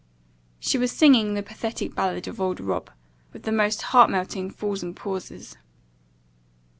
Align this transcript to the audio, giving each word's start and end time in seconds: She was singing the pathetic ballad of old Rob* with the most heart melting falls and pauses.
She 0.59 0.79
was 0.79 0.91
singing 0.91 1.35
the 1.35 1.43
pathetic 1.43 1.93
ballad 1.93 2.27
of 2.27 2.41
old 2.41 2.59
Rob* 2.59 2.89
with 3.31 3.43
the 3.43 3.51
most 3.51 3.83
heart 3.93 4.09
melting 4.09 4.49
falls 4.49 4.81
and 4.81 4.95
pauses. 4.95 5.57